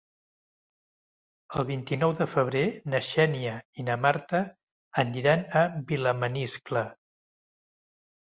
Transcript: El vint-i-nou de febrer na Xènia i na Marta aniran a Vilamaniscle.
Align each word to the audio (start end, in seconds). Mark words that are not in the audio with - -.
El 1.59 1.65
vint-i-nou 1.71 2.13
de 2.19 2.25
febrer 2.31 2.63
na 2.93 3.01
Xènia 3.09 3.51
i 3.83 3.85
na 3.91 3.99
Marta 4.07 4.41
aniran 5.05 5.45
a 5.61 5.63
Vilamaniscle. 5.93 6.85